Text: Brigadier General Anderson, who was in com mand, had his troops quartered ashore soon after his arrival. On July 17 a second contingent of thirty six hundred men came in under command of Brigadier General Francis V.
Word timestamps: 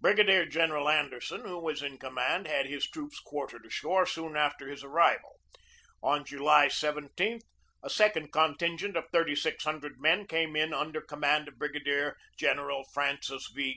Brigadier 0.00 0.44
General 0.44 0.88
Anderson, 0.88 1.42
who 1.42 1.62
was 1.62 1.82
in 1.84 1.98
com 1.98 2.14
mand, 2.14 2.48
had 2.48 2.66
his 2.66 2.90
troops 2.90 3.20
quartered 3.20 3.64
ashore 3.64 4.06
soon 4.06 4.36
after 4.36 4.66
his 4.68 4.82
arrival. 4.82 5.38
On 6.02 6.24
July 6.24 6.66
17 6.66 7.38
a 7.84 7.88
second 7.88 8.32
contingent 8.32 8.96
of 8.96 9.04
thirty 9.12 9.36
six 9.36 9.62
hundred 9.62 10.00
men 10.00 10.26
came 10.26 10.56
in 10.56 10.74
under 10.74 11.00
command 11.00 11.46
of 11.46 11.60
Brigadier 11.60 12.16
General 12.36 12.82
Francis 12.92 13.46
V. 13.54 13.66